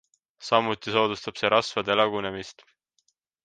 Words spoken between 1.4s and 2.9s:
see rasvade lagunemist.